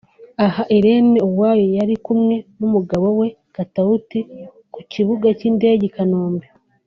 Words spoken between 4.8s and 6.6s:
kibuga cy'indege i Kanombe